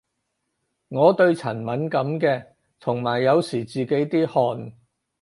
[0.87, 2.43] 我對塵敏感嘅，
[2.79, 4.73] 同埋有時自己啲汗